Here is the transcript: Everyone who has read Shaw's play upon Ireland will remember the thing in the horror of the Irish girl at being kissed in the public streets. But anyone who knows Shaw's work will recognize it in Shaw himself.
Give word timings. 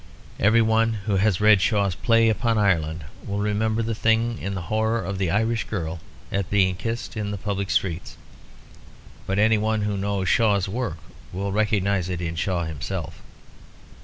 Everyone 0.39 0.93
who 1.05 1.17
has 1.17 1.39
read 1.39 1.61
Shaw's 1.61 1.93
play 1.93 2.27
upon 2.29 2.57
Ireland 2.57 3.05
will 3.23 3.37
remember 3.37 3.83
the 3.83 3.93
thing 3.93 4.39
in 4.39 4.55
the 4.55 4.61
horror 4.63 4.99
of 5.05 5.19
the 5.19 5.29
Irish 5.29 5.65
girl 5.65 5.99
at 6.31 6.49
being 6.49 6.73
kissed 6.75 7.15
in 7.15 7.29
the 7.29 7.37
public 7.37 7.69
streets. 7.69 8.17
But 9.27 9.37
anyone 9.37 9.83
who 9.83 9.97
knows 9.97 10.27
Shaw's 10.27 10.67
work 10.67 10.97
will 11.31 11.51
recognize 11.51 12.09
it 12.09 12.19
in 12.19 12.35
Shaw 12.35 12.63
himself. 12.63 13.21